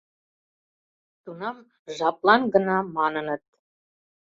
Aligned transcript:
Тунам 1.23 1.57
«Жаплан 1.95 2.41
гына» 2.53 2.77
маныныт. 2.95 3.43